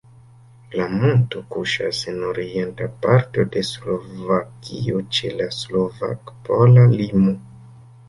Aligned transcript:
La 0.79 0.85
monto 1.01 1.41
kuŝas 1.55 1.99
en 2.13 2.17
orienta 2.31 2.89
parto 3.05 3.47
de 3.57 3.65
Slovakio 3.73 5.05
ĉe 5.15 5.35
la 5.39 5.51
slovak-pola 5.63 6.93
limo. 7.01 7.41